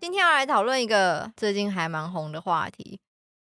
[0.00, 2.98] 今天要来讨论一个最近还蛮红的话题，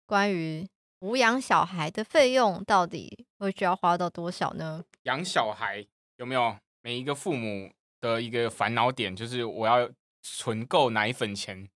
[0.07, 0.67] 关于
[0.99, 4.85] 抚养小孩的费用到底会需要花到多少呢？
[5.05, 5.87] 养小孩
[6.17, 9.89] 有没有每一个父母的一个烦恼点，就是我要
[10.21, 11.69] 存够奶粉钱，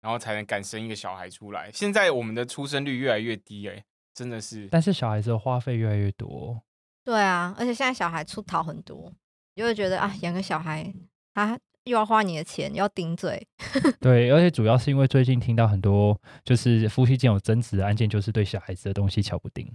[0.00, 1.70] 然后才能敢生一个小孩出来。
[1.70, 4.66] 现在我们的出生率越来越低，哎，真的是。
[4.70, 6.62] 但是小孩子的花费越来越多。
[7.04, 9.12] 对啊，而且现在小孩出逃很多，
[9.54, 10.90] 就会觉得啊，养个小孩
[11.34, 13.46] 他又要花你的钱，又要顶嘴。
[14.00, 19.70] 对，而且主要是因为最近听到很多就是夫妻间有争执的案件，就是对小孩子的东西瞧不定。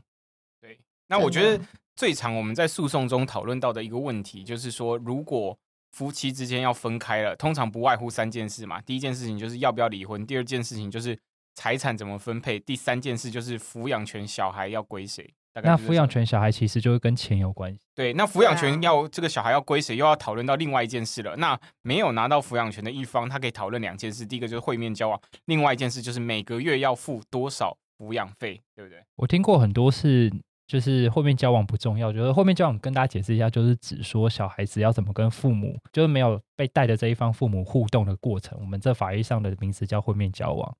[0.62, 1.64] 对，那我觉得
[1.96, 5.58] 最常我们在诉讼中讨论到的一个问题，就是说，如果
[5.92, 8.82] 夫妻之间要分开了，通常不外乎三件事嘛。
[8.82, 11.18] 第一件事情就是要不要离婚，第二件事情就是
[11.56, 15.34] 财产怎么分配，第三件事就是抚养权小孩要归谁。
[15.52, 17.80] 大概那抚养权小孩其实就是跟钱有关系。
[17.96, 21.36] 对，那抚养权要、这个小孩要归谁，又要讨论到另外一件事了。
[21.38, 29.04] 那没有拿到抚养权的一方，他可以讨论两件事，第一个就是会面交往，另外一件事就是每个月要付多少抚养费，对不对？
[29.16, 30.32] 我听过很多是，
[30.68, 40.78] 就是后面交往不重要，就是后面交往跟大家解释一下，就是指说小孩子要怎么跟父母，就是没有被带的这一方父母互动的过程，我们这法律上的名词叫会面交往。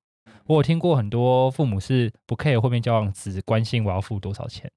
[0.50, 4.70] 我有听过很多父母是不 care 会面交往，只关心我要付多少钱。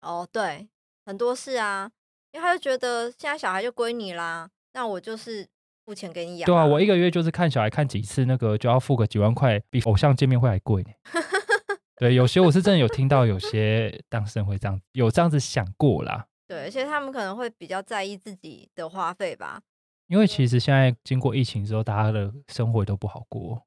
[0.00, 0.66] 哦，对，
[1.04, 1.88] 很多事啊，
[2.32, 5.46] 因为他就觉得现在小孩就归你啦，那我就是
[5.84, 10.90] 付钱给你养、对啊，我一个月就是看小孩看几次，那个就要付个几万块，比偶像见面会还贵呢。
[11.98, 16.26] 对，有些我是真的有听到，有些当事人会这样，有这样子想过啦。
[16.48, 19.62] 对，而且他们可能会比较在意自己的花费吧。
[20.08, 23.62] 因为其实现在经过疫情之后，大家的生活都不好过。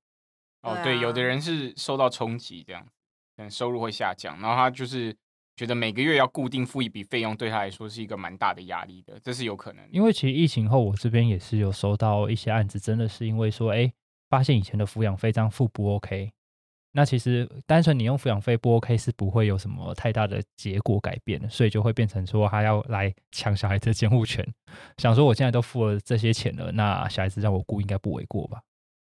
[0.62, 2.84] 哦，对对，有的啊人是受到冲击，这样，
[3.38, 5.16] 可能收入会下降，然后他就是
[5.56, 9.88] 觉得每个月要固定付一笔费用，对他来说是一个蛮大的压力的，这是有可能。
[9.92, 13.92] 因为其实疫情后，我这边也是有收到一些案子，真的是因为说，哎，
[14.30, 16.31] 发现以前的抚养费这样付不 OK。
[16.91, 24.44] 那其实单纯你用抚养费不 OK 是不会有什么太大的结果改变的，所以就会变成说他要来抢小孩子的监护权，
[24.97, 28.59] 想说我现在都付了这些钱了，那小孩子让我顾应该不为过吧？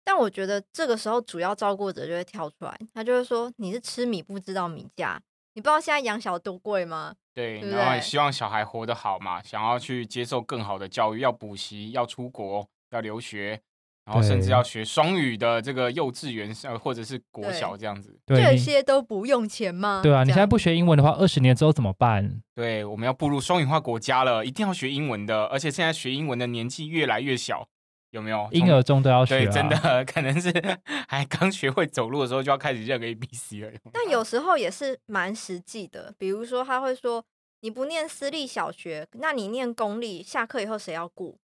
[0.05, 5.21] 但我觉得这个时候主要照顾者就会跳出来，他就会说：“你是吃米不知道米价，
[5.53, 13.59] 你不知道现在养小多贵吗对，对对然后也希望小孩活得好嘛，想要去接受更好的教育，要补习，要出国，要留学，
[14.05, 20.01] 然后甚至要学双语的这个幼稚园呃或者是国小这样子。？”对，这你些都不用钱吗？
[20.03, 22.41] 对啊，你现在不学英文的话，二十年之后怎么办？
[22.53, 27.67] 对，我们要步入双语化国家了，一定要学英文的，而且现在学英文的年纪越来越小，
[28.13, 28.47] 有没有？
[28.51, 30.51] 从婴儿中都要学、真的 可能是
[31.09, 33.71] 还刚学会走路的时候就要开始认 A B C 了。
[33.91, 37.25] 但有时候也是蛮实际的，比如说他会说
[37.61, 41.37] ：“你不念私立小学，那你念公立，下课以后谁要顾？”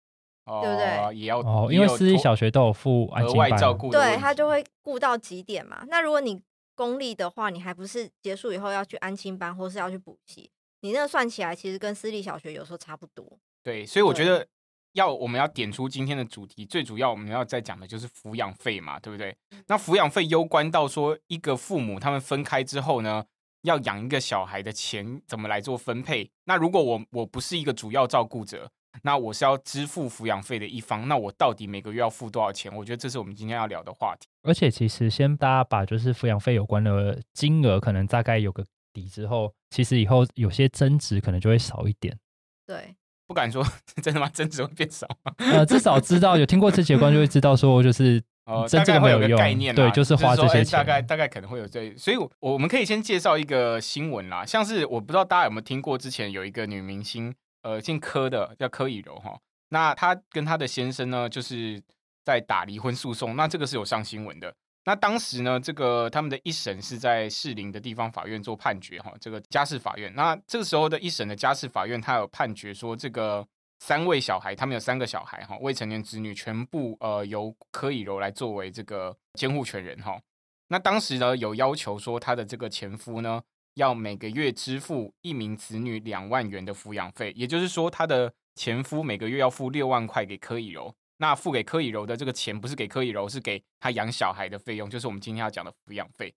[0.63, 5.85] 对不对哦也要哦，因为私立小学都有付安额，外照顾对，他就会顾到几点嘛。
[5.89, 6.41] 那如果你
[6.77, 10.49] 公立的话，你还不是结束以后要去安亲班，或是要去补习，
[10.83, 13.25] 你那个算起来其实跟私立小学有时候差不多。
[13.65, 14.47] 对，所以我觉得
[14.97, 19.37] 要我们要点出今天的主题，最主要我们要再讲的就是抚养费嘛，对不对？
[19.51, 23.25] 嗯那抚养费攸关到说一个父母他们分开之后呢，
[23.63, 26.31] 要养一个小孩的钱怎么来做分配？
[26.45, 28.71] 那如果我我不是一个主要照顾者，
[29.03, 32.75] 那我是要支付抚养费的一方，那我到底每个月要付多少钱？
[32.75, 34.27] 我觉得这是我们今天要聊的话题。
[34.43, 38.65] 而且其实先大家把就是抚养费有关的金额可能大概有个
[38.95, 42.19] 底之后，其实以后有些增值可能就会少一点。
[42.67, 42.97] 对，
[43.27, 43.65] 不敢说
[44.03, 44.29] 真的吗？
[44.33, 45.33] 增值会变少吗？
[45.39, 59.37] 呃，至少知道有听过这节观就会知道说就是哦，真大概会有个这个没有用概念啦，对就是花说这些钱哎大概大概可能会有这，所以我我们可以先介绍一个新闻啦，像是我不知道大家有没有听过，之前有一个女明星，呃，姓柯的，叫柯以柔哈，
[59.71, 61.83] 那她跟她的先生呢，就是
[62.25, 64.55] 在打离婚诉讼，那这个是有上新闻的。
[64.87, 70.15] 那当时呢，这个他们的一审是在士林的地方法院做判决哈，这个家事法院。
[70.15, 73.45] 那这个时候的一审的家事法院，他有判决说，这个
[73.81, 80.21] 三位小孩，他们有三个小孩哈，未成年子女全部呃由柯以柔来作为这个监护权人哈。
[80.69, 83.43] 那当时呢有要求说，他的这个前夫呢
[83.75, 96.35] 要每个月支付一名子女两万元的抚养费，也就是说，他的前夫每个月要付六万块给柯以柔，那付给柯以柔的这个钱不是给柯以柔，是给他养小孩的费用，就是我们今天要讲的抚养费。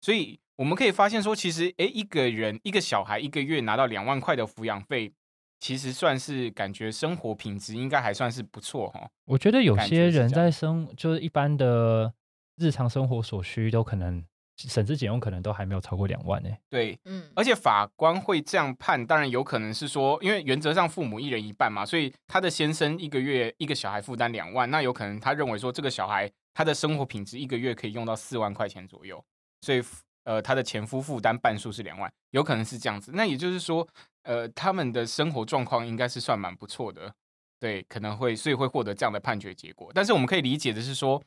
[0.00, 5.12] 所以我们可以发现说，其实诶，一个人一个小孩一个月拿到两万块的抚养费，
[5.58, 9.10] 其实算是感觉生活品质应该还算是不错哈。
[9.24, 12.14] 我觉得有些人在生就是一般的
[12.56, 14.24] 日常生活所需都可能
[14.66, 29.24] 省吃俭用，可能都还没有超过两万呢、对，嗯，而且法官会这样判，当然有可能是说，因为原则上父母一人一半嘛，所以他的先生一个月一个小孩负担两万，那有可能他认为说这个小孩他的生活品质一个月可以用到四万块钱左右，
[29.60, 29.80] 所以
[30.24, 33.12] 呃他的前夫负担半数是两万，有可能是这样子。
[33.14, 33.86] 那也就是说，
[34.24, 37.14] 呃他们的生活状况应该是算蛮不错的，
[37.60, 39.92] 对，可能会所以会获得这样的判决结果。
[39.94, 41.22] 但是我们可以理解的是说，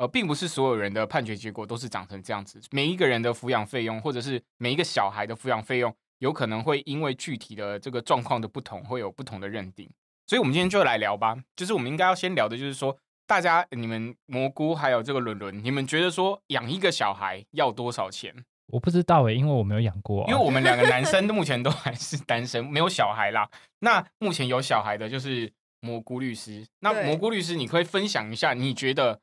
[0.00, 9.86] 呃，并不是所有人的判决结果都是长成这样子，每一个人的抚养费用，或者是每一个小孩的抚养费用，有可能会因为具体的这个状况的不同，会有不同的认定。
[10.26, 11.36] 所以，我们今天就来聊吧。
[11.54, 18.34] 就是我们应该要先聊的，就是说，大家你们蘑菇还有这个伦伦，你们觉得说养一个小孩要多少钱？
[18.68, 20.30] 我不知道诶、因为我没有养过、啊。
[20.30, 23.50] 因为我们两个男生 目前都还是单身，没有小孩啦。
[23.80, 26.66] 那目前有小孩的就是蘑菇律师。
[26.78, 29.20] 那蘑菇律师，你可以分享一下，你觉得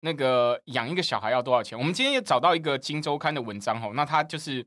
[0.00, 1.78] 那个养一个小孩要多少钱？
[1.78, 4.64] 我们今天也找到一个《金周刊》的文章哦，那它就是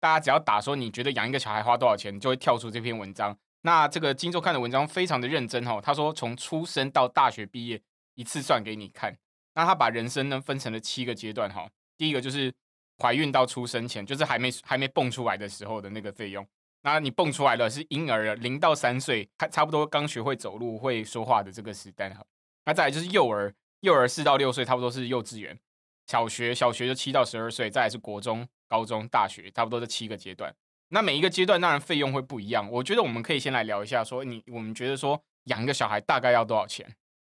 [0.00, 3.36] 大家只要打说你觉得养一个小孩花多少钱，就会跳出这篇文章。
[3.62, 7.80] 那这个《金周刊》的文章非常的认真哦，他说从出生到大学毕业
[8.14, 9.16] 一次算给你看。
[9.54, 12.52] 那他把人生呢分成了七个阶段哈，第一个就是
[12.98, 16.46] 怀孕到出生前，就是还没还没蹦出来的时候的那个费用。
[16.82, 22.24] 那你蹦出来了是婴儿了，零到三岁，还差不多刚学会走路、会说话的这个时代哈。
[22.64, 25.56] 那再来就是幼儿，幼儿四到六岁，差不多是幼稚园；
[26.06, 30.54] 小学，小学就七到十二岁，再来是国中、高中、大学，差不多这七个阶段。
[30.88, 32.70] 那每一个阶段当然费用会不一样。
[32.70, 36.94] 我觉得我们可以先来聊一下，说你我们觉得说养一个小孩大概要多少钱？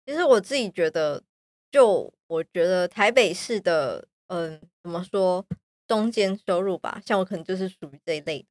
[0.05, 1.23] 其实我自己觉得，
[1.71, 5.45] 就我觉得台北市的，嗯，怎么说，
[5.87, 8.47] 中间收入吧，像我可能就是属于这一类的。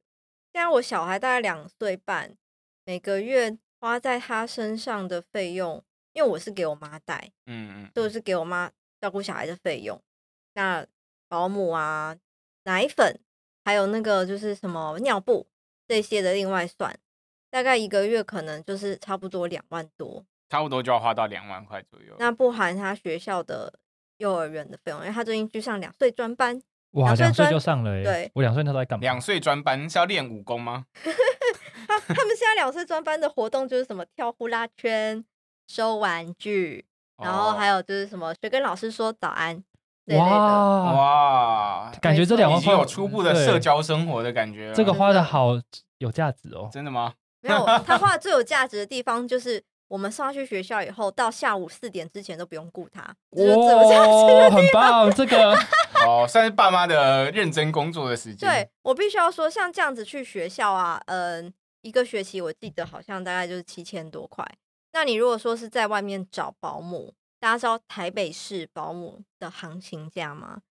[0.51, 2.35] 现在我小孩大概两岁半，
[2.85, 5.83] 每个月花在他身上的费用，
[6.13, 8.71] 因为我是给我妈带，嗯嗯，都是给我妈
[9.01, 9.99] 照顾小孩的费用。
[10.53, 10.85] 那
[11.27, 12.15] 保姆啊、
[12.63, 13.19] 奶粉，
[13.65, 15.47] 还有那个就是什么尿布
[15.87, 16.95] 这些的另外算，
[17.49, 20.25] 大概一个月可能就是差不多两万多。
[20.49, 22.15] 差不多就要花到两万块左右。
[22.19, 23.73] 那不含他学校的
[24.17, 26.61] 幼儿园的费用，因为他最近去上两岁专班，
[26.91, 29.01] 哇，两岁就上了诶、对我两岁那时候在干嘛？
[29.01, 30.85] 两岁专班是要练武功吗？
[31.87, 35.25] 他他们现在两岁专班的活动就是什么跳呼啦圈、
[35.73, 36.85] 收玩具，
[37.17, 39.63] 然后还有有就是什么学跟老师说早安。
[40.07, 44.71] 哇，哇，感觉这两万块有初步的社交生活的感觉。
[44.75, 45.59] 这个花的好
[45.97, 46.69] 有价值哦。
[46.71, 47.13] 真的吗？
[47.41, 55.57] 没有，他花的最有 价值的地方就是我们送他去学校以后，到下午四点之前都不用顾他，这就是最有价值的哇，很棒，这个
[56.05, 58.47] 哦，算是爸妈的认真工作的时间。
[58.47, 64.45] 对我必须要说，像这样子去学校啊，嗯、一个学期我记得好像大概就是七千多块。
[64.93, 70.61] 那你如果说是在外面找保姆，大家知道台北市保姆的行情价吗？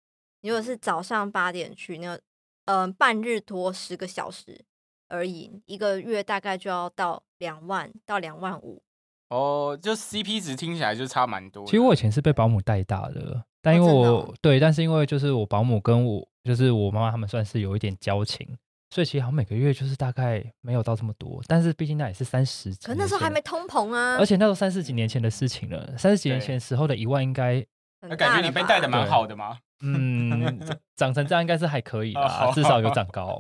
[0.40, 2.22] 你如果是早上八点去，那个
[2.64, 4.64] 嗯、半日托十个小时
[5.08, 8.82] 而已，一个月大概就要到两万到两万五。
[9.28, 11.64] 哦，就 CP 值听起来就差蛮多。
[11.66, 18.56] 其实我以前是被保姆带大的，但因为我、对，但是因为就是我保姆跟我就是我妈妈他们算是有一点交情，
[18.92, 27.64] 所以其实好像每个月就是大概没有到这么多，但是毕竟那也是三十几，可那时候还没，通膨啊，而且那时候三十几年前的事情了，三十几年前时候的一万应该
[28.02, 29.58] 那感觉你被带的蛮好的嘛。
[29.80, 30.60] 嗯
[30.94, 33.38] 长成这样应该是还可以啦，哦至少有长 高。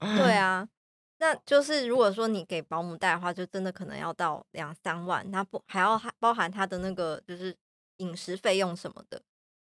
[0.00, 0.66] 对啊，
[1.18, 7.52] 那就是如果说你给保姆带的话，就真的可能要到两三万，那不还要含包含他的那个就是
[7.96, 9.20] 饮食费用什么的。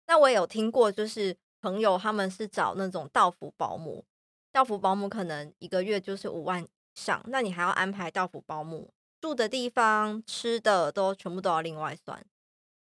[0.08, 4.04] 那我也有听过，就是朋友他们是找那种到府保姆，
[4.52, 12.24] 到府保姆可能一个月就是五万以上，那你还要安排到府保姆住的地方、吃的都全部都要另外算。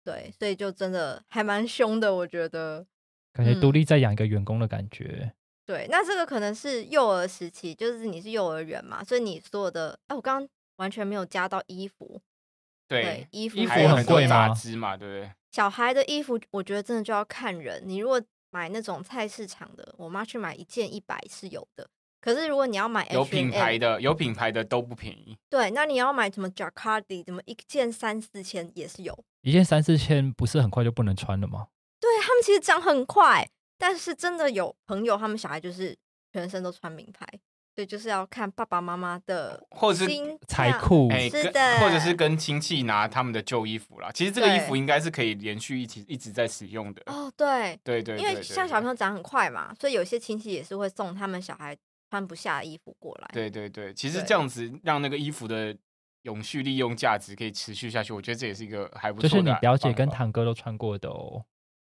[0.04, 2.86] 对，所以就真的还蛮凶的，我觉得。
[3.32, 5.32] 感觉独嗯立在养一个员工的感觉。
[5.66, 12.20] 对，那这个可能是幼儿时期，就是你是幼儿园嘛，所以你所有的，哎，我刚刚完全没有加到衣服，
[12.86, 15.30] 对，衣服衣服很贵嘛，对不对？
[15.50, 17.82] 小孩的衣服，我觉得真的就要看人。
[17.84, 18.22] 你如果
[18.56, 21.86] 买那种菜市场的，我妈去买一件一百是有的，
[22.22, 25.36] 可是如果你要买有 H&M, 品牌的，有品牌的都不便宜。
[25.50, 29.14] 对，那你要买什么 Jacquardi，怎么一件三四千也是有。
[29.42, 31.66] 一件三四千不是很快就不能穿了吗？
[32.00, 33.46] 对他们其实涨很快，
[33.76, 35.94] 但是真的有朋友他们小孩就是
[36.32, 37.26] 全身都穿名牌，
[37.76, 40.10] 所以就是要看爸爸妈妈的或者是
[40.48, 44.10] 财库哎，跟是的或者是跟亲戚拿他们的旧衣服啦。
[44.14, 47.02] 其实这个衣服应该是可以连续一起一直在使用的。
[47.04, 51.76] 哦，对，对对，因为像小朋友长很快嘛，所以有些亲戚也是会送他们小孩
[52.08, 53.28] 穿不下的衣服过来。
[53.34, 55.76] 对对对，其实对这样子让那个衣服的
[56.22, 61.44] 永续利用价值可以持续下去，我觉得这也是一个还不错就是你表姐跟堂哥都穿过的哦，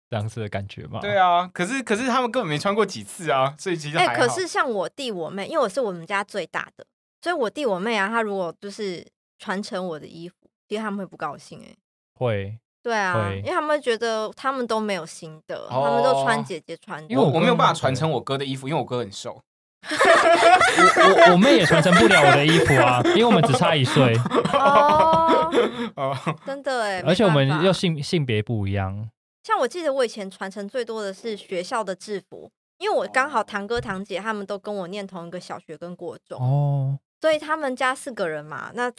[0.09, 1.01] 这样子的感觉吗？
[1.01, 6.85] 对啊，可是可是他们根本没穿过几次啊，所以其实哎、可是像我弟我妹，因为我是我们家最大的，
[7.21, 9.05] 所以我弟我妹啊，他如果就是
[9.39, 10.35] 传承我的衣服，
[10.69, 11.75] 其实他们会不高兴哎、
[12.15, 17.09] 会，对啊，因为他们会觉得他们都没有新的，他们都穿哦姐姐穿的。
[17.09, 19.43] 因为我我我没有办法传承我哥的衣服，因为我哥很瘦。
[19.89, 24.17] 我我妹也传承不了我的衣服啊，因为我们只差一岁，
[24.53, 25.49] 哦，
[25.95, 29.09] 哦，真的哎， 而且我们没办法又性性别不一样。
[29.47, 38.93] 像我记得我以前传承最多的是学校的制服，因为我刚好堂哥堂姐他们都跟我念同一个小学跟国中，哦，所以他们家四个人嘛，那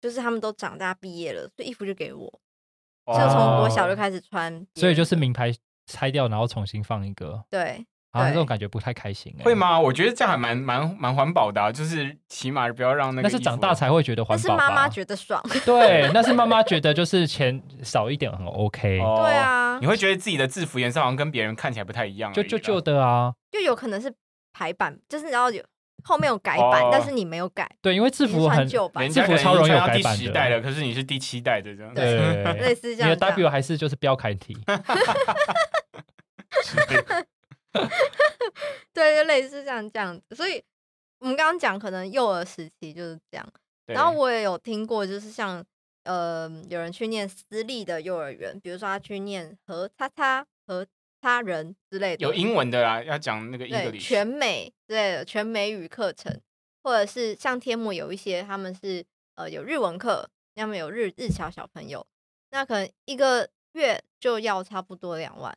[0.00, 2.26] 就是他们都长大毕业了，所以衣服就给我，
[3.06, 5.52] 就从我小就开始穿所以就是名牌
[5.86, 7.84] 拆掉，然后重新放一个，对。
[8.10, 9.44] 好像这种感觉不太开心、欸。
[9.44, 9.54] 会？
[9.54, 9.78] 吗？
[9.78, 14.64] 我觉得这样还蛮蛮蛮环保的、啊，就是起码不要让那个那是长大才会觉得环保吧？
[14.64, 23.32] 是妈妈觉得爽，对，那是妈妈 觉得就是钱少一点很 OK，、哦对，啊你，会觉得自己的制服颜色好像跟别人看起来不太一样就就旧的啊。
[23.50, 24.12] 就有可能是
[24.52, 25.62] 排版，就是然后有
[26.04, 30.50] 后面有改版，哦但是你没有改，对，因为制服很穿旧版制服超容易有改版的。
[30.50, 31.92] 了，可是你是第七代的这样。
[31.94, 32.04] 对
[32.42, 33.16] 对，类似这样你的。
[33.16, 34.56] W 还是就是标楷体，
[38.92, 40.34] 对，就类似像这样子。
[40.34, 40.62] 所以
[41.18, 43.52] 我们刚刚讲，可能幼儿时期就是这样。
[43.86, 45.64] 然后我也有听过，就是像
[46.04, 50.86] 呃，有人去念私立的幼儿园，比如说他去念和叉叉和
[51.20, 56.40] 他人之类的，有英文的啦，要讲那个英对语全美之类的全美语课程，
[56.82, 62.06] 或者是像天母有一些他们是呃有日文课，他们有日日侨小朋友，
[62.50, 65.56] 那可能一个月就要差不多两万，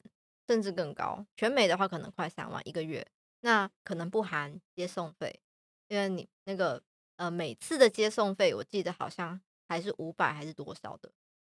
[0.51, 1.25] 甚至更高。
[1.37, 3.07] 全美的话可能快三万一个月，
[3.39, 5.39] 那可能不含接送费，
[5.87, 6.83] 因为你那个
[7.15, 9.39] 呃每次的接送费，我记得好像
[9.69, 11.09] 还是五百还是多少的，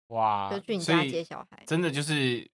[0.10, 1.64] 哇，就去你家接小孩。
[1.66, 2.48] 真的就是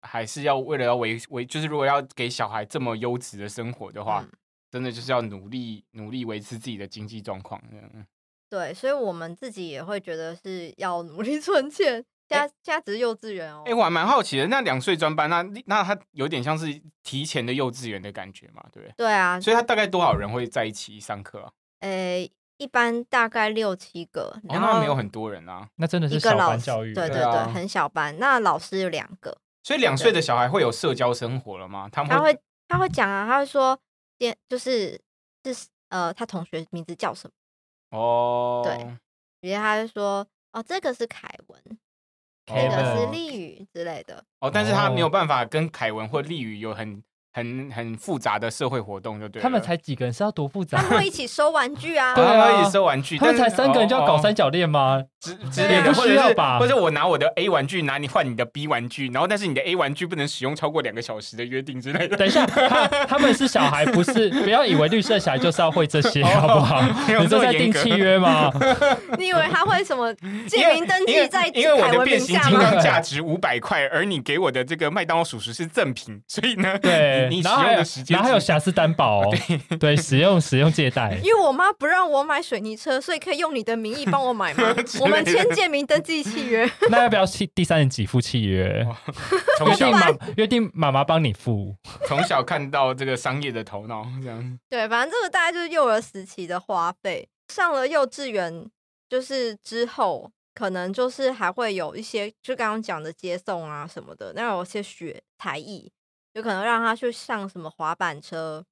[0.00, 4.38] 还是要为了要维维，就是如果要给小孩这么优质的生活的话，嗯
[4.68, 7.62] 真的就是要努力努力维持自己的经济状况。
[7.70, 8.06] 这样
[8.48, 12.04] 对，所以我们自己也会觉得是要努力 存钱。
[12.32, 13.62] 现在、现在只是幼稚园哦。
[13.66, 18.94] 哎、我还蛮好奇的，那两岁专班，那那他有点像是提前的幼稚园的感觉嘛，对不对？
[18.96, 21.52] 对啊，所以他大概多少人会在一起上课啊？
[21.80, 25.68] 诶、一般大概六七个，哦，然后那没有很多人啊。
[25.76, 26.94] 那真的是小班教育。
[26.94, 28.16] 对对对，很小班。
[28.18, 31.88] 那老师有两个，所以两岁的小孩会有社交生活了吗？
[31.90, 33.78] 他们他会他会讲啊，他会说，
[34.18, 34.92] 今就是
[35.44, 37.98] 是呃，他同学名字叫什么？
[37.98, 38.96] 哦，对
[39.40, 41.78] 比如他就说，哦，这个是凯文，
[42.46, 44.24] 这个是 Kevin 丽宇之类的。
[44.40, 45.10] 哦，但是他没有哦。
[45.10, 49.40] 办法跟凯文或丽宇有很很很复杂的社会活动，就对。
[49.40, 50.90] 他们才几个人是要多复杂他？
[50.90, 52.14] 们会一起收玩具啊。
[52.14, 55.02] 对 啊他们一起收玩具，他们才三个人就要搞三哦角恋吗？
[55.20, 62.16] 之对之类的，也不或者是需要吧或者我拿我的 A 玩具拿你换你的 B 玩具，然后但是你的 A 玩具不能使用超过两个小时的约定之类的。
[62.16, 66.82] 等一下，他他们是小孩，不是不要以为绿色小孩就是要会这些， 好不好？
[67.20, 68.50] 你这么严格这在订契约吗？
[69.16, 70.12] 你以为他会什么
[70.48, 72.38] 借名登因为记在因为我的变形？
[72.40, 79.34] 金刚价值五百块，而你给我的这个麦当劳属实是赠品，所以呢，对，你你使然后还有用的时间然后还有瑕疵担保哦，
[79.80, 81.18] 对，使用使用借贷。
[81.22, 86.70] 因为我妈不让我买水泥车，所以可以用你的名义帮我买吗 我们签建名登记契约。
[86.90, 88.86] 那要不要契第三人给付契约？
[89.58, 91.74] 从小约定妈约定妈妈帮你付。
[92.06, 97.28] 从小看到这个商业的头脑，这样对，反正这个大概就是幼儿时期的花费。
[97.48, 98.66] 上了幼稚园，
[99.10, 105.92] 就是之后可能就是还会有一些，就刚刚讲的接送啊什么的，那有些学才艺，
[106.32, 108.64] 有可能让他去上什么滑板车，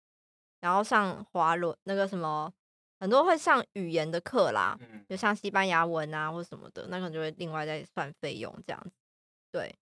[0.60, 2.52] 然后上滑轮那个什么，
[2.98, 8.92] 很多会上语言的课啦，嗯，就像西班牙文啊或什么的，那可能就会另外再算费用这样子。
[9.52, 9.74] 对，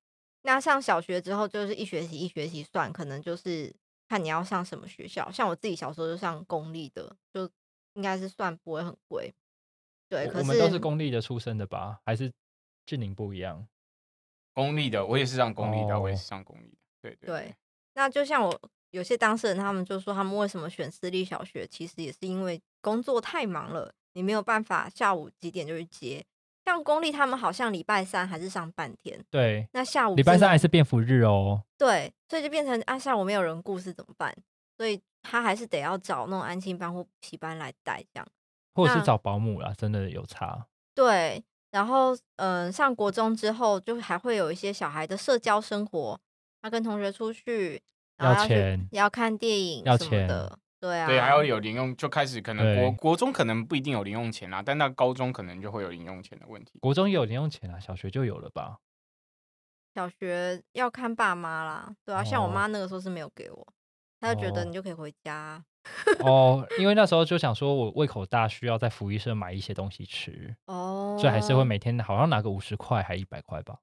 [0.43, 3.75] 那上小学之后就是一学期一学期算，可能就是
[4.09, 5.31] 看你要上什么学校。
[5.31, 7.49] 像我自己小时候就上公立的，就
[7.95, 9.33] 应该是算不会很贵。
[10.09, 12.01] 对，可是我们都是公立的出身的吧？
[12.05, 12.33] 还是
[12.87, 13.69] 俊宁不一样？
[14.55, 17.57] 公立的，我也是上公立的，我也哦是上公立的，对对对，
[17.99, 18.61] 那就像我
[18.93, 26.25] 有些当事人，他们就说他们为什么选私立小学，其实也是因为工作太忙了，你没有办法下午几点就去接。
[26.65, 31.65] 像公立他们好像礼拜三还是上半天，对，那下午礼拜三还是便服日哦。
[31.77, 34.33] 对，所以就变成啊下午没有人顾是怎么办？
[34.77, 38.27] 所以他还是得要找那种安心班或补习班来带这样。
[38.75, 40.67] 或者是找保姆啦，真的有差。
[40.95, 46.21] 对，然后嗯、呃上国中之后，就还会有一些小孩的社交生活，
[46.61, 47.81] 他跟同学出去，
[48.17, 50.99] 然后要要去钱要看电影要钱的，对。
[50.99, 51.45] 啊，对，还要。
[51.45, 52.97] 有零用，就开始可能国对。
[52.97, 56.79] 国中可能不一定有零用钱啦，但到高中可能就会有零用钱的问题。
[56.81, 58.79] 国中也有零用钱啊，小学就有了吧？
[59.95, 62.53] 小学要看爸妈啦，对啊，像我哦。
[62.53, 63.67] 妈那个时候是没有给我，
[64.21, 64.65] 她就觉得哦。
[64.65, 65.35] 你就可以回家。
[65.35, 65.65] 啊，
[66.21, 73.79] 哦，因为那时候就想 说我胃口大，需要在福利社买一些东西吃，哦，所以还是会每天好像拿个五十块还一百块吧。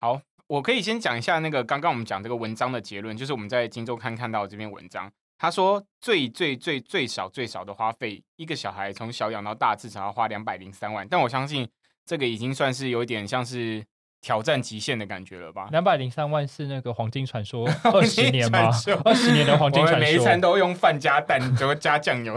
[0.00, 11.68] 好，我可以先讲一下那个刚刚我们讲这个文章的结论，就是我们在金周刊看到这篇文章，他说最最最最少最少的花费，一个小孩从小养到大至少要花两百零三万，但我相信
[12.04, 13.82] 这个已经算是有一点像是
[14.20, 15.68] 挑战极限的感觉了吧？
[15.70, 18.70] 两百零三万是那个黄金传说 二十年吗？
[19.04, 20.42] 二十年的黄金我们传每一餐说。
[20.42, 22.34] 都用饭加蛋，怎么加酱油。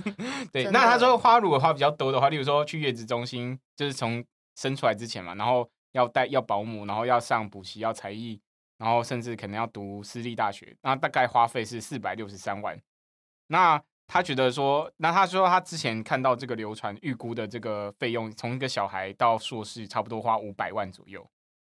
[0.52, 4.24] 对，那他说花如果花比较多的话，例如说去月子中心，就是从
[4.56, 8.38] 生出来之前嘛，然后要带要保姆，然后要上补习，要才艺，
[8.76, 12.78] 然后甚至可能要读私立大学，那大概花费是四百六十三万。
[13.48, 21.26] 那他觉得说，那他说他之前看到这个流传预估的这个费用，从一个小孩到硕士，差不多花五百万左右。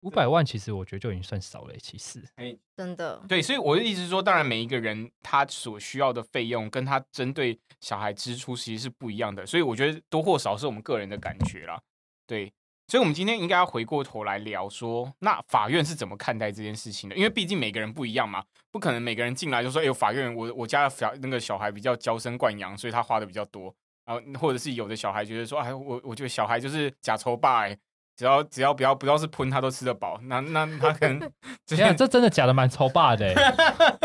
[0.02, 2.22] 五百万其实我觉得就已经算少了欸，其实。
[2.36, 11.80] 哎真的，对，所以我的意思是说，当然每一个人他所需要的费用跟他针对小孩支出其实是不一样的，所以我觉得多或少是我们个人的感觉啦。
[12.26, 12.52] 对，
[12.88, 17.14] 所以我们今天应该要回过头来聊说，那法院是怎么看待这件事情的？
[17.14, 18.42] 因为毕竟每个人不一样嘛，
[18.72, 23.72] 不可能每个人进来就说，哎呦，法院我我家的小那个小孩比较娇生惯养，所以他花的比较多。
[24.04, 27.78] 然后或者是有的小孩觉得说，哎，我我觉得小孩就是假愁爸哎。
[28.16, 31.20] 只要只要不要不要是喷他都吃得饱，那那他可能
[31.64, 33.54] 这这样这真的假的蛮丑霸的欸。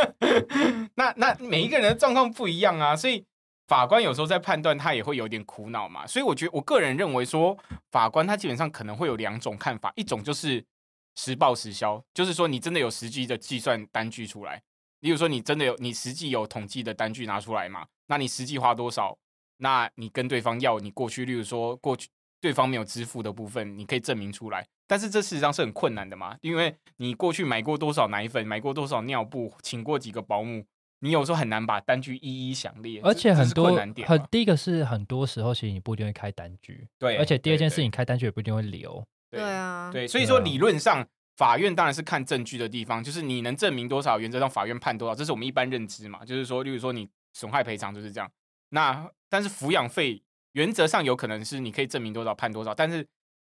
[0.94, 3.26] 那那每一个人的状况不一样啊，所以
[3.74, 6.06] 法官有时候在判断他也会有点苦恼嘛。
[6.06, 7.58] 所以我觉得我个人认为说，
[7.90, 10.64] 法官他基本上可能会有两种看法，一种就是
[11.16, 14.62] 实报实销，就是说你真的有实际的计算单据出来，
[15.00, 19.18] 例如说你真的有你实际有统计的单据拿出来嘛，那你实际花多少，
[19.58, 22.08] 那你跟对方要你过去，例如说过去
[22.40, 24.64] 对方没有支付的部分，你可以证明出来。
[24.86, 30.64] 但是这事实上是很困难的嘛，因为你过去买过多少奶粉，买过多少尿布，请过几个保姆，
[31.04, 39.06] 你有时候很难把单据一一详列，而且很多困难点很第一个是很多时候其实你不一定会开单据，对，而且第二件事你开单据也不一定会留。
[39.30, 46.24] 对啊，对，所以说理论上，法院当然是看证据的地方，就是你能证明多少，原则上法院判多少，这是我们一般认知嘛。
[46.24, 48.32] 就是说，例如说你损害赔偿就是这样。
[48.70, 53.06] 那但是抚养费原则上有可能是你可以证明多少判多少，但是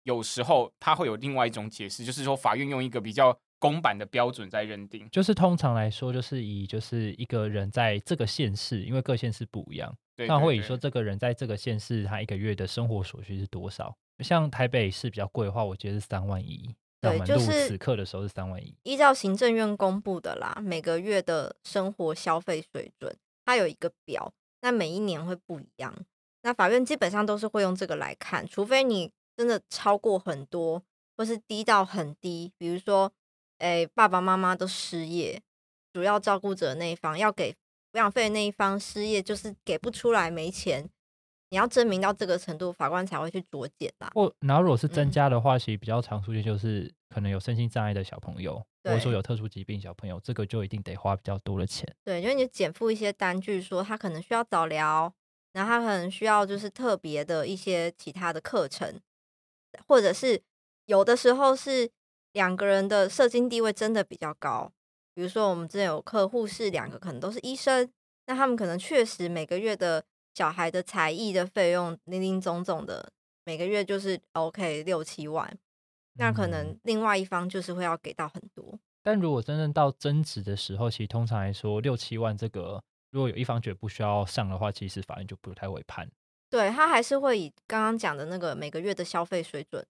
[0.04, 5.08] 有时候它会有另外一种解释，就是说法院用一个比较公版的标准在认定。
[5.12, 13.96] 就是通常来说，就是以就是一个人在这个县市，因为各县市不一样，对，那会以说这个人在这个县市他一个月的生活所需是多少？
[14.20, 16.76] 像台北市比较贵的话，我觉得是三万一。
[17.02, 18.76] 在我们录对就是此刻的时候是三万一。
[18.84, 25.96] 依照行政院公布的啦，每个月的生活消费水准，它有一个表，那每一年会不一样。
[26.44, 30.84] 那法院基本上都是会用这个来看，除非你真的超过很多，
[31.18, 33.12] 或是低到很低，比如说，
[33.62, 35.40] 哎，爸爸妈妈都失业，
[35.94, 37.52] 主要照顾者那一方要给
[37.92, 40.90] 抚养费的那一方失业，就是给不出来没钱，
[41.52, 44.12] 你要证明到这个程度，法官才会去酌减啦。
[44.16, 51.88] 或然后如果是增嗯加的话，其实比较常出现就是可能有身心障碍的小朋友，或者说有特殊疾病小朋友，这个就一定得花比较多的钱。
[52.04, 55.14] 对，因为你减负一些单据，说他可能需要早疗，
[55.54, 59.00] 然后他可能需要就是特别的一些其他的课程，
[59.86, 60.42] 或者是
[60.86, 61.92] 有的时候是
[62.34, 64.72] 两个人的社经地位真的比较高，
[65.14, 67.90] 比如说我们之前有客户是两个可能都是医生，
[68.28, 73.12] 那他们可能确实每个月的小孩的才艺的费用零零总总的，
[73.44, 75.58] 每个月就是 OK 六七万，
[76.14, 78.80] 那可能嗯另外一方就是会要给到很多。
[79.04, 86.10] 但如果真正到争执的时候，其实通常来说六七万这个，如果有一方觉得不需要上的话，其实法院就不太会判。
[86.50, 89.86] 对他还是会以刚刚讲的那个每个月的消费水准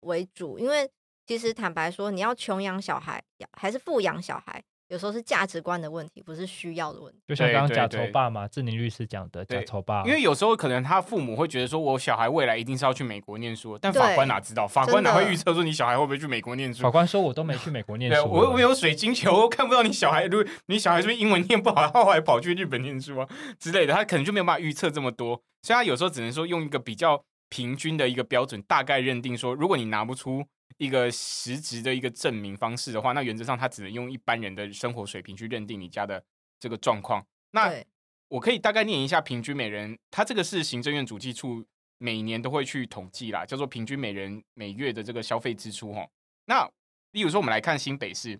[0.00, 0.90] 为主，因为
[1.26, 3.22] 其实坦白说，你要穷养小孩
[3.58, 7.20] 还是富养小孩，有时候是价值观的问题，不是需要的问题。
[7.26, 14.68] 就像对刚刚假对对筹爸嘛，志宁律师讲的假对筹爸，因为有时候可能他父母会觉得说，我小孩未来一定是要去美国念书，但法官哪知道？
[14.68, 16.90] 法官哪会预测说你小孩会不会去美国念书法？
[16.92, 20.26] 官说我都没去美国 念对，书了，我又没有水晶球，我看不到你小孩。
[20.26, 30.44] 如果你小孩是不是英文念不好，他后来跑去日本念书啊之类的，他可能就没有办法预测这么多，所以他有时候只能说用一个比较平均的一个标准，大概认定说，如果你拿不出
[30.78, 36.22] 一个实质的一个证明方式的话，那原则上他只能用一般人的生活水平去认定你家的
[36.58, 37.26] 这个状况。
[37.52, 37.72] 那
[38.28, 41.64] 我可以大概念一下平均每人，他这个是行政院主计处
[41.98, 46.06] 每年都会去统计啦，叫做平均每人每月的这个消费支出哈。
[46.46, 46.68] 那
[47.12, 48.38] 例如说，我们来看新北市，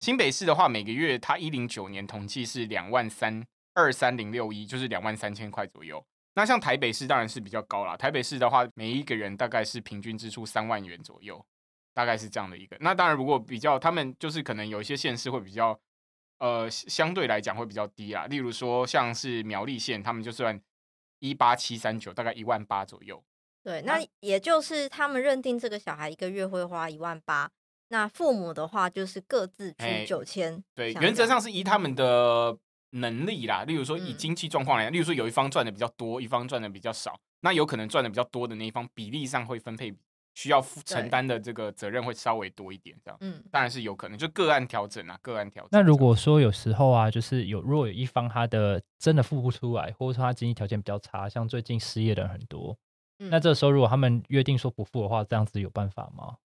[0.00, 6.02] 新北市的话，每个月它一零九年统计是两万三二三零六一，就是两万三千块左右。
[6.34, 11.44] 那像台北市当然是比较高啦，台北市的话，每一个人大概是平均支出三万元左右，
[11.96, 12.76] 大概是这样的一个。
[12.80, 15.80] 那当然，如果比较他们就是可能有一些县市会比较。
[16.38, 18.26] 呃，相对来讲会比较低啊。
[18.26, 20.60] 例如说，像是苗栗县，他们就算
[21.18, 23.24] 一八七三九，大概一万八左右。
[23.64, 27.50] 对，那也就是他们认定这个小孩一个月会花一万八，
[27.88, 30.62] 那父母的话就是各自出哎九千。
[30.74, 32.58] 对，原则上是以他们的
[32.90, 33.64] 能力啦。
[33.64, 39.90] 例如说，以嗯经济状况来讲，例如说有一方赚的比较多，一方赚的比较少，那有可能赚的比较多的那一方比例上会分配，
[40.36, 42.96] 需要负承担的这个责任会稍微多一点。
[43.02, 45.70] 这样嗯，当然是有可能，就个案调整啊，个案调整。
[45.72, 52.78] 那如果说有时候啊，就是有如果有一方他的真的付不出来，或者说他经济条件比较差，像最近失业的人很多，
[53.18, 56.36] 那嗯这时候如果他们约定说不付的话，这样子有办法吗？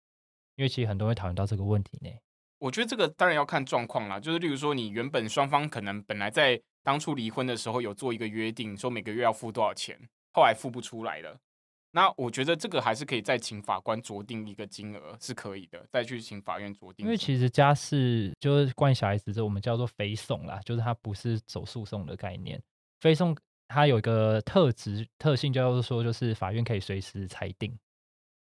[0.56, 2.10] 因为其实很多人会讨论到这个问题呢。
[2.58, 9.98] 我觉得这个当然要看状况啦，就是例如说，你原本双方可能本来在当初离婚的时候有做一个约定，说每个月要付多少钱，
[10.32, 11.38] 后来付不出来了，
[11.92, 17.04] 那我觉得这个还是可以再请法官酌定一个金额是可以的，再去请法院酌定。
[17.04, 22.62] 因为其实家事就是关于小孩子，这我们叫做非讼啦，就是它不是走诉讼的概念。
[23.00, 27.76] 非讼它有一个特质特性，叫做说就是法院可以随时裁定，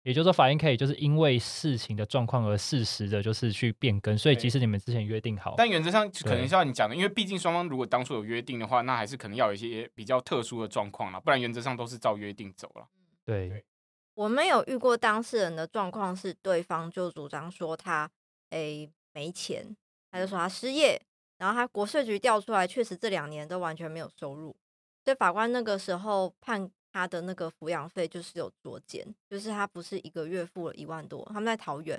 [0.02, 4.18] 也就是说法院可以就是因为事情的状况而适时的，就是去变更。
[4.18, 12.86] 所以对即使你们之前约定好，但原则上可能对是要你讲的，因为毕竟双方如果当初有约定的话，那还是可能要有一些比较特殊的状况啦，不然原则上都是照约定走了。
[13.30, 13.64] 对对
[14.14, 18.10] 我们有遇过当事人的状况是，对方就主张说他
[18.50, 19.76] 诶、没钱，
[20.10, 21.00] 他就说他失业，
[21.38, 24.54] 然后他国税局调出来，确实这两年都完全没有收入，
[25.04, 31.98] 所以法官那个时候判他的那个抚养费就是有酌减，就是他不是一个月付了一万多，他们在桃园，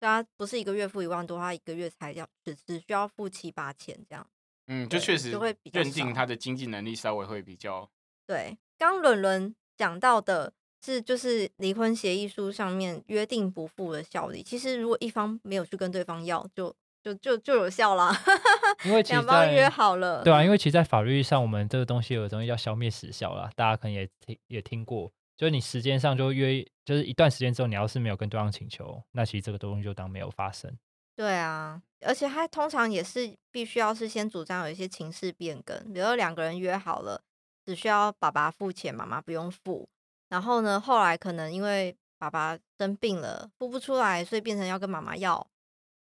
[0.00, 4.26] 所以他不是一个月付一万多，他一个月才要只只需要付七八千这样。
[4.66, 7.88] 嗯，就对确实就会认定他的经济能力稍微会比较
[8.26, 10.52] 对，刚伦伦讲到的
[10.84, 14.42] 是，就是离婚协议书上面约定不付的效力。
[14.42, 18.14] 其实如果一方没有去跟对方要，就就就就有效啦，
[18.84, 20.22] 因为两方约好了。
[20.22, 30.70] 对啊，因为其实，在法律上，我们这个东西有个东西叫消灭时效啦，大家可能也听也听过，就是你时间上就约，就是一段时间之后，你要是没有跟对方请求，那其实这个东西就当没有发生。
[31.16, 37.22] 对啊，而且他通常也是必须要是先主张有一些情势变更，比如说两个人约好了，
[37.64, 39.88] 只需要爸爸付钱，妈妈不用付。
[40.34, 45.46] 然后呢，后来可能因为爸爸生病了，付不出来，所以变成要跟妈妈要。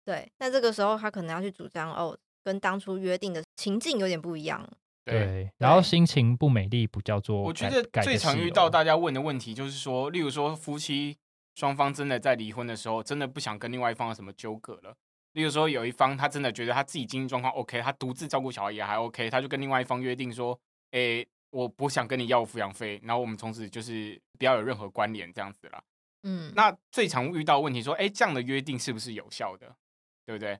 [0.05, 4.65] 对，那这个时候他可能要去主张哦，跟当初约定的情境有点不一样。
[5.03, 11.17] 对，然后心情不美丽不叫做我觉得最常遇到大家问的问题就是说，例如说夫妻
[11.55, 14.95] 双方真的在离婚的时候，真的不想跟另外一方有什么纠葛了。
[15.33, 20.57] 例如说有一方他真的觉得他自己经济状况 OK，他独自照顾小孩也还 OK，他就跟另外一方约定说，
[20.91, 25.81] 诶，我不想跟你要抚养费，然后我们从此就是不要有任何关联这样子啦。
[26.23, 29.75] 嗯，那最常遇到问题说，哎，这样的约定是不是有效的？
[30.25, 30.59] 对不对？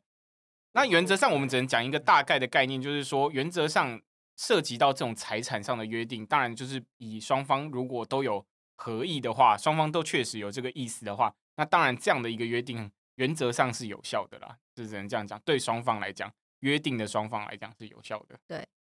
[0.74, 4.02] 那原则上我们只能讲一个大概的概念，就是说原则上
[4.38, 15.40] 涉及到这种财产上的约定，当然就是以双方如果都有合意的话，双方都确实有这个意思的话，那当然这样的一个约定原则上是有效的啦，就只能这样讲。
[15.46, 18.40] 对双方来讲，约定的双方来讲是有效的。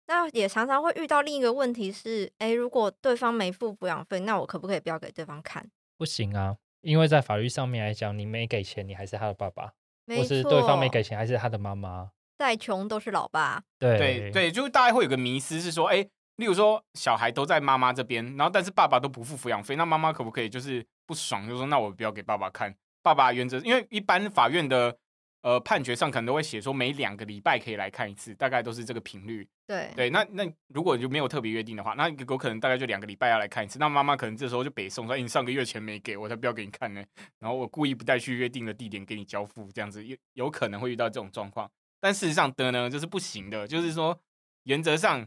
[0.08, 5.64] 那也常常会遇到另一个问题是，哎，如果对方没付抚养费，那我可不可以不要给对方看？
[5.96, 9.72] 不行啊，因为在法律上面来讲，你没给钱，你还是他的爸爸，
[10.06, 12.10] 没或是对方没给钱，还是他的妈妈。
[12.38, 13.62] 再穷都是老爸。
[13.78, 15.96] 对对对，就是大家会有个迷思是说，哎，
[16.36, 22.74] 例如说小孩都在妈妈这边，然后但是爸爸都不付抚养费，那妈妈可不可以就是不爽，就说那我不要给爸爸看？
[23.02, 24.96] 爸爸原则，因为一般法院的
[25.42, 29.48] 呃判决上可能都会写说每两个礼拜可以来看一次，大概都是这个频率。
[29.66, 33.78] 对对，那那如果就没有特别约定的话，那有可能大概就两个礼拜要来看一次。
[33.78, 37.04] 那妈妈可能这时候就北宋说，哎，你上个月钱没给我，才不要给你看呢。
[37.38, 41.70] 然后我故意不带去约定的地点给你交付，这样子有有可能会遇到这种状况。
[42.00, 44.18] 但事实上的呢，就是不行的，就是说
[44.64, 45.26] 原则上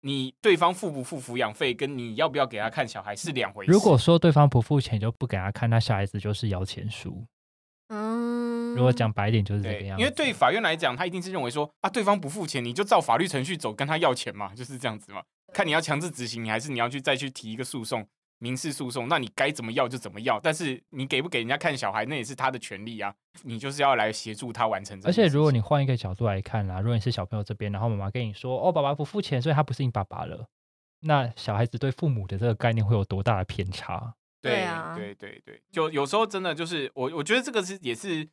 [0.00, 3.72] 你对方付不付抚养费，跟你要不要给他看小孩是两回事。
[3.72, 7.26] 如果说对方不付钱就不给他看，那小孩子就是摇钱树。
[7.88, 8.45] 嗯，
[8.76, 10.02] 如果讲白一点就是这个，样子。
[10.02, 15.22] 因为对法院来讲，他一定是认为说啊，对方不付钱，你就照法律程序走，跟他要钱嘛，就是这样子嘛。
[15.52, 18.06] 看你要强制执行，你还是你要去再去提一个诉讼，
[18.38, 25.30] 民事诉讼，那你该怎么要就怎么要，但是你给不给人家看小孩，那也是他的权利啊，你就是要来协助他完成这而件事情。
[25.30, 30.46] 且如果你换一个角度来看啦，如果你是小朋友这边，然后妈妈跟你说，哦，爸爸不付钱，所以他不是你爸爸了，
[31.00, 34.14] 那小孩子对父母的这个概念会有多大的偏差？
[34.42, 38.28] 对啊对对对，就有时候真的就是我，我觉得这个是也是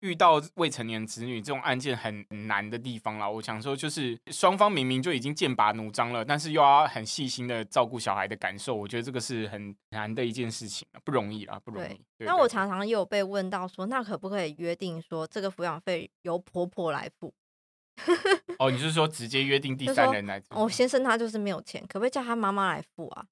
[0.00, 3.28] 遇到未成年子女这种案件很难的地方啦。
[3.28, 17.32] 我想说，就是双方明明就已经剑拔弩张了，但是又要很细心的照顾小孩的感受，我觉得这个是很难的一件事情啊，不容易啦，不容易那我常常也有被问到说，那可不可以约定说这个抚养费由婆婆来付？
[18.58, 20.42] 哦，你是说直接约定第三人来？
[20.50, 23.26] 哦，先生他就是没有钱，可不可以叫他妈妈来付啊？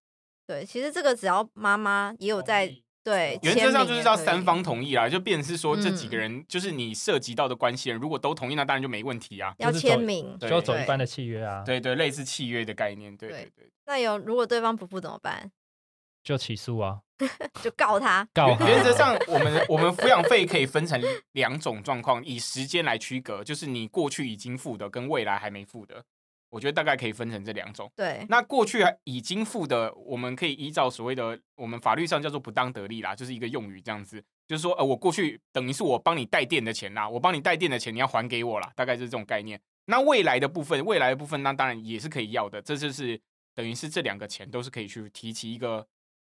[0.47, 2.75] 对，其实这个只要妈妈也有在
[3.09, 9.55] 对，原则上就是要三方同意啦，就变成是说这几个嗯人，就是你涉及到的关系人，如果都同意，那当然就没问题啊。
[9.57, 10.37] 要签名。
[10.43, 13.71] 要走一般的契约啊，对对，类似契约的概念，对对对对。
[13.87, 15.51] 那有如果对方不付怎么办？
[16.23, 16.99] 就起诉啊，
[17.63, 18.29] 就告他。
[18.35, 21.01] 告他原则上，我们我们抚养费可以分成
[21.33, 26.05] 两种状况，以时间来区隔，就是你过去已经付的跟未来还没付的，
[26.51, 27.91] 我觉得大概可以分成这两种。
[27.95, 39.61] 对，那过去已经付的，我们可以依照所谓的我们法律上叫做不当得利啦，就是一个用语这样子，就是说呃，我过去等于是我帮你带电的钱啦，我帮你带电的钱你要还给我啦，大概就是这种概念。
[39.87, 43.21] 那未来的部分，未来的部分那当然也是可以要的，这就是
[43.55, 45.87] 等于是这两个钱都是可以去提起一个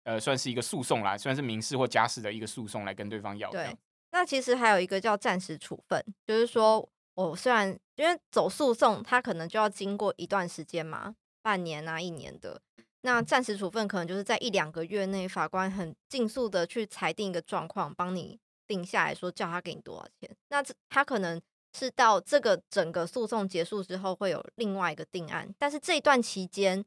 [0.05, 3.77] 呃，算是一个诉讼啦，算是民事或家事的一个诉讼来跟对方要的对。
[4.13, 6.89] 那其实还有一个叫暂时处分，就是说
[7.29, 12.61] 我虽然因为走诉讼，它可能就要经过一段时间嘛，半年啊、一年的。
[13.03, 20.37] 那暂时处分可能就是在一两个月内，法官很尽速的去裁定一个状况，帮你定下来说叫他给你多少钱。
[20.49, 21.41] 那这他可能
[21.73, 26.85] 是到这个整个诉讼结束之后会有另外一个定案，但是这一段期间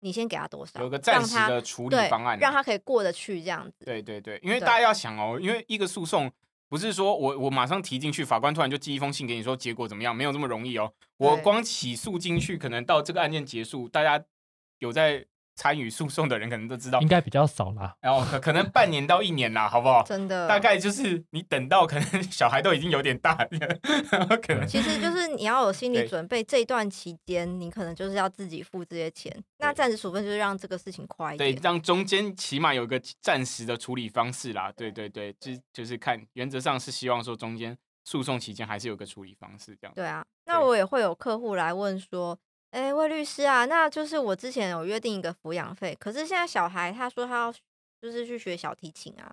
[0.00, 3.86] 你先给他多少，有个暂时的处理方案啊，让他可以过得去这样子。
[3.86, 6.30] 对对对，因为大家要想哦，因为一个诉讼
[6.68, 10.92] 不是说我我马上提进去，法官突然就寄一封信给你说结果怎么样，没有这么容易哦。
[11.18, 14.24] 我光起诉进去，可能到这个案件结束，大家
[14.78, 15.24] 有在
[15.56, 17.94] 参与诉讼的人可能都知道应，该比较少啦。
[18.00, 20.02] 然后可可能半年到一年啦，好不好？
[20.06, 23.48] 真的，大概就是你等到可能小孩都已经有点大了，
[24.10, 29.32] 然后可能其实就是你要有心理准备，这一段期间你可能就是要自己付这些钱。
[29.58, 31.60] 那暂时处分就是让这个事情快一点对。
[31.62, 34.72] 让中间起码有个暂时的处理方式啦。
[34.76, 39.94] 对对对，就就是看原则上是希望说中间诉讼期间还是有个处理方式这样。
[39.94, 42.38] 对啊，那我也会有客户来问说，
[42.74, 47.52] 哎，魏律师啊，那就是我之前有约定一个抚养费，可是现在小孩他说他要
[48.02, 49.32] 就是去学小提琴啊，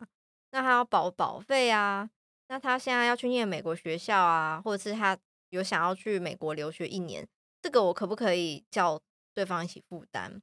[0.51, 2.07] 那他要保保费啊，
[2.49, 5.17] 那他现在要去念美国学校啊，或者是他
[5.49, 7.27] 有想要去美国留学一年，
[7.63, 9.01] 这个我可不可以叫
[9.33, 10.39] 对方一起负担？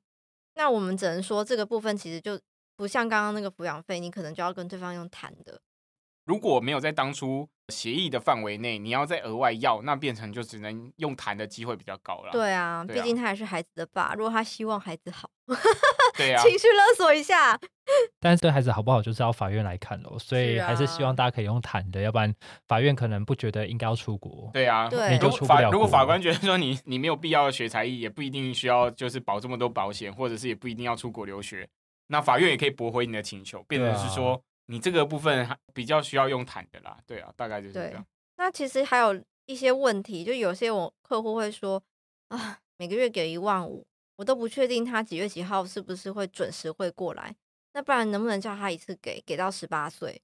[0.55, 2.41] 那我们只能说这个部分其实就
[2.75, 5.61] 不像刚刚那个抚养费，你可能就要跟对方用谈的。
[6.29, 12.31] 如果没有在当初协议的范围内，你要再额外要，那变成就只能用谈的机会比较高了。
[12.33, 15.31] 对啊，对啊毕竟他还是孩子的爸，如果他希望孩子好，
[16.19, 17.59] 对啊，情绪勒索一下。
[18.21, 20.19] 但是对孩子好不好，就是要法院来看喽。
[20.19, 22.35] 所以是还是希望啊大家可以用谈的，要不然
[22.67, 24.51] 法院可能不觉得应该要出国。
[24.53, 31.67] 对啊，对你就如果法出不了国如果法官觉得说你你没有必要学才艺，也不一定需要就是保这么多保险，或者是也不一定要出国留学，
[32.09, 36.97] 那法院也可以驳回你的请求，变成是说你这个部分还比较需要用谈的啦。
[37.07, 38.07] 对啊，大概就是这样。
[38.37, 41.83] 那其实还有一些问题，就有些我客户会说
[42.29, 47.35] 啊，每个月给一万五，我都不确定他几月几号是不是会准时会过来。
[47.75, 50.21] 那不然能不能叫他一次给给到十八岁？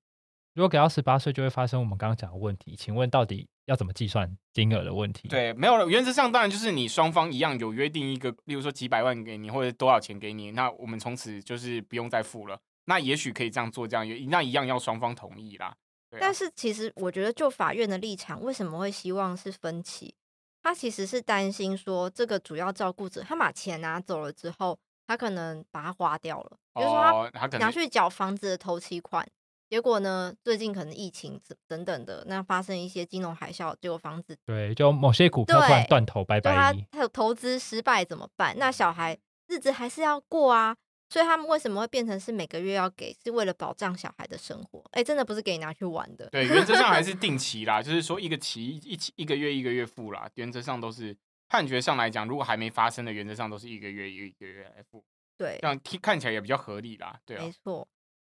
[0.54, 2.76] 如果给到十八岁，就会发生我们刚刚讲的问题。
[2.76, 5.88] 请问到底要怎么计算金额的问题？，对，没有了。
[5.88, 12.60] 原则上当然就是你双方一样有约定一个，例如说几百万给你，或者多少钱给你，那我们从此就是不用再付了。
[12.86, 15.74] 那也许可以这样做，这样也那一样要双方同意啦。
[16.20, 20.14] 但是其实我觉得，就法院的立场，为什么会希望是分歧？
[20.62, 29.26] 他其实是担心说，这个主要照顾者他把钱拿走了之后，他可能把它花掉了，比如说他哦，他可能拿去缴房子的头期款，
[29.68, 36.72] 结果呢，最近可能疫情等等等的，那发生一些金融海啸，结果房子对，就某些股票突然断头，拜拜。
[36.92, 38.56] 他有投资失败怎么办？
[38.56, 39.18] 那小孩
[39.48, 40.76] 日子还是要过啊，
[41.14, 44.82] 所以他们为什么会变成是每个月要给，是为了保障小孩的生活？
[44.90, 46.28] 哎，真的不是给你拿去玩的。
[46.30, 51.16] 对，原则上还是 定期啦，就是说一个期一期一个月一个月付啦，原则上都是
[51.48, 55.04] 判决上来讲，如果还没发生的，原则上都是一个月一个一个月来付，
[55.38, 57.16] 对，这样听看起来也比较合理啦。
[57.24, 57.86] 对啊没，错。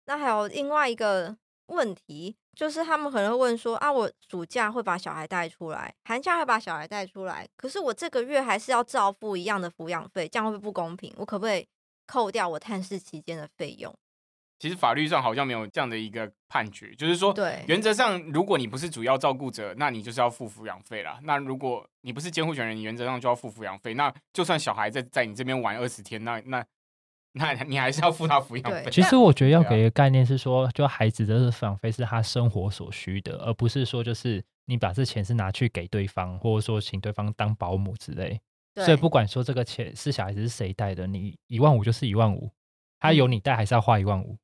[0.06, 11.14] 那还有另外一个问题，就是他们可能会问说啊，我暑假会把小孩带出来，寒假会把小孩带出来，可是我这个月还是要照付一样的抚养费，这样会不会不公平？
[11.18, 11.68] 我可不可以
[12.10, 13.94] 扣掉我探视期间的费用。
[14.58, 21.18] 其实法律上好像没有这样的一个判决，就是说，对原则上如果你不是主要照顾者，那你就是要付抚养费啦。
[21.24, 23.94] 那如果你不是监护权人，你原则上就要付抚养费。
[23.94, 26.66] 那就算小孩在在你这边玩二十天，那那
[27.34, 28.92] 那你还是要付他抚养对费。
[28.92, 38.42] 其实我觉得要给的概念是说，就孩子的抚养费是他生活所需的，而不是说就是你把这钱是拿去给对方，或者说请对方当保姆之类。
[38.80, 42.50] 对所以不管说这个钱是小孩子是谁带的，你一万五就是一万五，
[43.00, 44.38] 他有嗯你带还是要花一万五。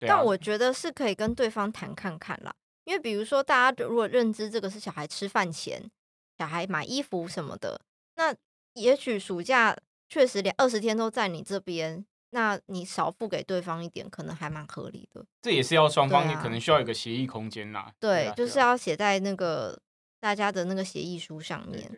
[0.00, 5.90] 但我觉得是可以跟对方谈看看啦，因为比如说大家如果认知这个是小孩吃饭钱、
[6.38, 7.80] 小孩买衣服什么的，
[8.16, 8.34] 那
[8.74, 9.76] 也许暑假
[10.08, 15.24] 确实连二十天都在你这边，那你少付给对方一点，可能还蛮合理的。
[15.40, 17.92] 这也是要双方，你可能需要有一个协议空间啦。
[17.98, 19.80] 对，啊就是对啊要写在那个
[20.20, 21.80] 大家的那个协议书上面。
[21.80, 21.96] 对对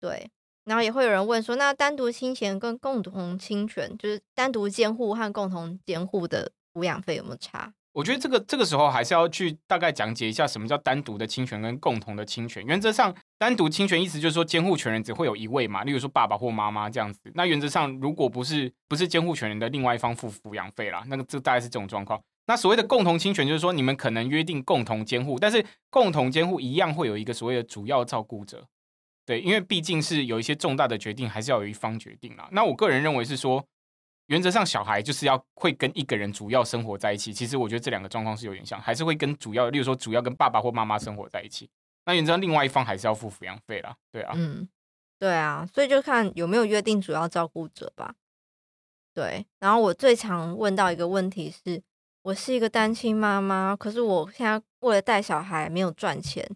[0.00, 0.30] 对，
[0.68, 7.72] 然后也会有人问说，那单独侵权跟共同侵权，就是单独监护和共同监护的抚养费有没有差？
[7.94, 12.62] 我觉得这个这个时候还是要去大概讲解一下什么叫单独的侵权跟共同的侵权。
[12.66, 17.18] 原则上，单独侵权意思就是说监护权人只会有一位嘛，例如说爸爸或妈妈这样子。
[17.34, 22.20] 那原则上，如果不是不是监护权人的另外一方付抚养费啦，那个这大概是这种状况。
[22.46, 28.66] 那所谓的共同侵权，就是说你们可能约定共同监护，但是共同监护一样会有一个所谓的主要照顾者。
[29.28, 32.48] 对，因为毕竟是有一些重大的决定，还是要有一方决定啦。
[32.50, 33.62] 那我个人认为是说，
[34.28, 37.30] 原则上小孩就是要会跟一个人主要生活在一起。
[37.30, 41.68] 其实我觉得这两个状况是有点像，还是会跟主要，例如说主要跟爸爸或妈妈生活在一起。
[42.06, 43.94] 那原则上另外一方还是要付抚养费啦。
[44.10, 44.66] 对啊，嗯，
[45.18, 48.14] 对啊，所以就看有没有约定主要照顾者吧。
[49.12, 51.82] 对，然后我最常问到一个问题是，
[52.22, 56.48] 我是一个单亲妈妈，可是我现在为了带小孩没有赚钱，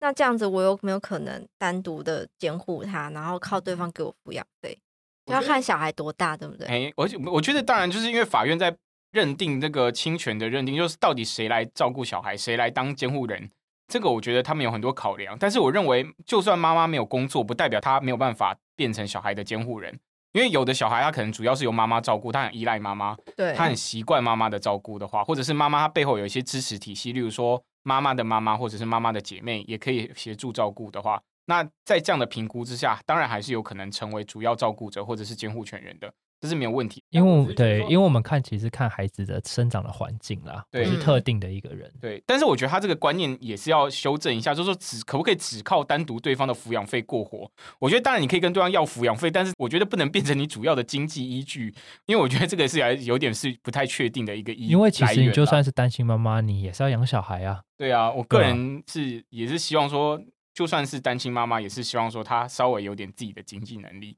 [0.00, 4.78] 那这样子我有没有可能单独的监护他，然后靠对方给我抚养费？
[5.26, 6.66] 要看小孩多大，对不对？
[6.66, 8.74] 哎，而且我觉得当然就是因为法院在
[9.10, 13.50] 认定这个侵权的认定，就是到底谁来照顾小孩，谁来当监护人。
[13.88, 19.98] 这个我觉得他们有很多考量，但是我认为，就算妈妈没有工作，不代表她没有办法变成小孩的监护人。
[20.32, 37.02] 因为有的小孩他可能主要是由妈妈照顾，他很依赖妈妈，对，他很习惯妈妈的照顾的话，或者是妈妈她背后有一些支持体系，例如说妈妈的妈妈或者是妈妈的姐妹也可以协助照顾的话，那在这样的评估之下，当然还是有可能成为主要照顾者或者是监护权人的，这是没有问题。
[37.10, 41.92] 因为对，因为我们看其实看孩子的生长的环境啦，对不是特定的一个人。
[42.00, 47.50] 对，但是我觉得他这个观念也是要修正一下，就是说只可不可以只靠单独对方的抚养费过活？
[47.78, 51.74] 我觉得当然你可以跟对方要抚养费，但是我觉得不能变成你主要的经济依据，
[52.06, 54.68] 因为我觉得这个是还有点是不太确定的一个依。
[54.68, 57.60] 因为其实你就算是单亲妈妈，你也是要养小孩啊。
[57.76, 60.20] 对啊，我个人是也是希望说，
[60.52, 64.16] 就算是单亲妈妈，也是希望说她稍微有点自己的经济能力。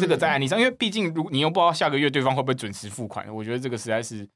[0.00, 4.28] 这个在嗯案例上，因为毕竟如你又不知道下个月对方会不会准时付款，我觉得这个实在是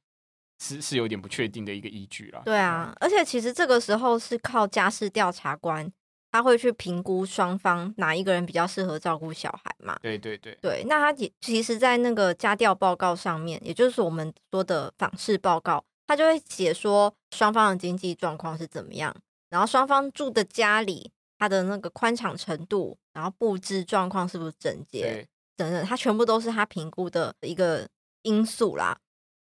[0.58, 2.40] 是是有点不确定的一个依据啦。
[2.44, 5.92] 对啊，而且其实这个时候是靠家事调查官，
[6.30, 9.98] 他会去评估双方哪一个人比较适合照顾小孩嘛。
[10.00, 19.14] 对对对对，那他也其实，在那个家调报告上面，也就是我们说的访视报告，他就会写说双方的经济状况是怎么样，
[19.50, 27.88] 然后双方住的家里他的那个宽敞程度，然后布置状况是不是整洁对等等，它全部都是他评估的一个
[28.22, 28.98] 因素啦。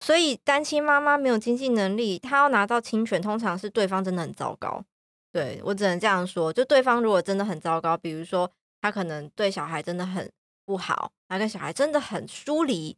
[0.00, 4.84] 所以单亲妈妈没有经济能力，她要拿到侵权，通常是对方真的很糟糕。
[5.32, 10.30] 对我只能这样说，就对方如果真的很糟糕，比如说他可能对小孩真的很
[10.64, 12.96] 不好，他跟小孩真的很疏离，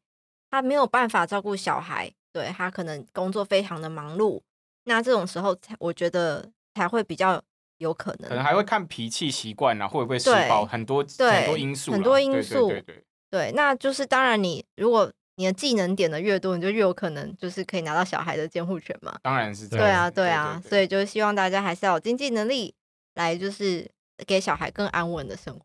[0.50, 4.42] 他没有办法照顾小孩，对他可能工作非常的忙碌，
[4.84, 7.42] 那这种时候才我觉得才会比较
[7.78, 19.18] 有可能，可能还会看脾气习惯啊，会不会施对暴，很多很多因素，很多因素对对对对，那就是当然你如果你的技能点的越多，你就越有可能就是可以拿到小孩的监护权嘛。
[19.22, 20.10] 当然是这样对啊。
[20.10, 22.74] 对啊，所以以就是希望大家还是要有经济能力
[23.14, 23.86] 来，就是
[24.26, 25.60] 给小孩更安稳的生活。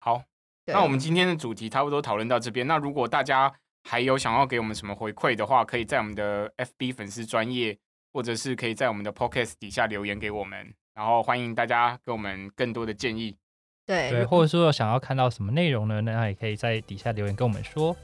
[0.00, 0.22] 好，
[0.66, 2.66] 那我们今天的主题差不多讨论到这边。
[2.66, 3.50] 那如果大家
[3.84, 7.78] 还有想要给我们什么回馈的话，可以在我们的 FB 粉丝专业，
[8.12, 13.36] 或者是可以在我们的 Podcast 底下留言给我们，然后欢迎大家给我们更多的建议。
[13.86, 16.00] 对，对，或者说有想要看到什么内容呢？
[16.00, 17.94] 那也可以在底下留言跟我们说。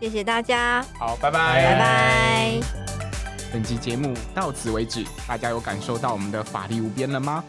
[0.00, 2.60] 谢谢大家，好，拜拜拜拜。
[3.52, 7.42] 本集节目到此为止，大家有感受到我们的法力无边了吗？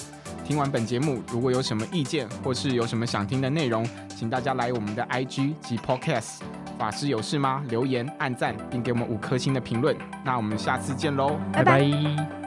[0.43, 6.39] 听完本节目，如果有什么意见或是有什么想听的内容，请大家来我们的 IG 及 Podcast
[6.79, 7.63] 法师有事吗？
[7.69, 9.95] 留言、按赞，并给我们五颗星的评论。
[10.23, 12.46] 那我们下次见喽，拜拜拜